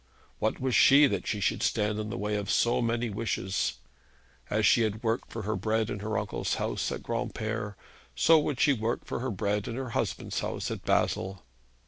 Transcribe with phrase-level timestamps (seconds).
[0.39, 3.75] What was she that she should stand in the way of so many wishes?
[4.49, 7.75] As she had worked for her bread in her uncle's house at Granpere,
[8.15, 11.43] so would she work for her bread in her husband's house at Basle.